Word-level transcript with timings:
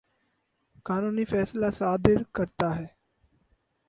قانونی 0.85 1.25
فیصلہ 1.25 1.69
صادر 1.77 2.23
کرتا 2.33 2.75
ہے 2.75 2.85